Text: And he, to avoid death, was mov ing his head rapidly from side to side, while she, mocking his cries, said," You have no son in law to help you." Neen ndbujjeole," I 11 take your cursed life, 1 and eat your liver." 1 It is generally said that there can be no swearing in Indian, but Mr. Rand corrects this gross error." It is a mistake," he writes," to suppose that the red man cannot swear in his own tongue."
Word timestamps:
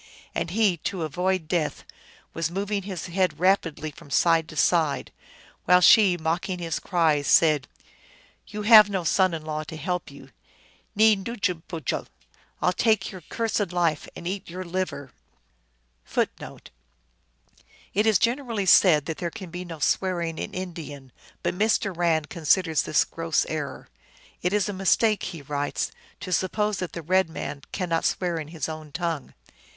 And 0.33 0.49
he, 0.49 0.77
to 0.77 1.03
avoid 1.03 1.47
death, 1.47 1.83
was 2.33 2.49
mov 2.49 2.71
ing 2.71 2.81
his 2.81 3.05
head 3.05 3.39
rapidly 3.39 3.91
from 3.91 4.09
side 4.09 4.49
to 4.49 4.55
side, 4.55 5.11
while 5.65 5.79
she, 5.79 6.17
mocking 6.17 6.57
his 6.57 6.79
cries, 6.79 7.27
said," 7.27 7.67
You 8.47 8.63
have 8.63 8.89
no 8.89 9.03
son 9.03 9.31
in 9.35 9.45
law 9.45 9.63
to 9.65 9.77
help 9.77 10.09
you." 10.09 10.31
Neen 10.95 11.23
ndbujjeole," 11.23 12.07
I 12.63 12.65
11 12.65 12.77
take 12.77 13.11
your 13.11 13.21
cursed 13.29 13.71
life, 13.71 14.05
1 14.07 14.09
and 14.15 14.27
eat 14.27 14.49
your 14.49 14.63
liver." 14.63 15.11
1 16.11 16.27
It 17.93 18.07
is 18.07 18.17
generally 18.17 18.65
said 18.65 19.05
that 19.05 19.17
there 19.19 19.29
can 19.29 19.51
be 19.51 19.63
no 19.63 19.77
swearing 19.77 20.39
in 20.39 20.55
Indian, 20.55 21.11
but 21.43 21.53
Mr. 21.55 21.95
Rand 21.95 22.27
corrects 22.31 22.81
this 22.81 23.05
gross 23.05 23.45
error." 23.47 23.87
It 24.41 24.51
is 24.51 24.67
a 24.67 24.73
mistake," 24.73 25.21
he 25.21 25.43
writes," 25.43 25.91
to 26.21 26.31
suppose 26.33 26.77
that 26.77 26.93
the 26.93 27.03
red 27.03 27.29
man 27.29 27.61
cannot 27.71 28.03
swear 28.05 28.39
in 28.39 28.47
his 28.47 28.67
own 28.67 28.91
tongue." 28.91 29.35